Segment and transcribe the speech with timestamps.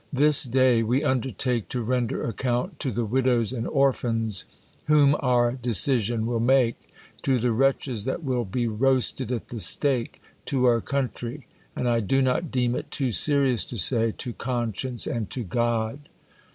[0.11, 4.45] This day we undertake to ren der account to the widows and orphans
[4.85, 6.87] whom our de cision will make,
[7.21, 11.45] to the wretches that wdll be roasted at the stake, to our country,
[11.75, 16.09] and 1 do not deem it too serious to say, to conscience, and to God.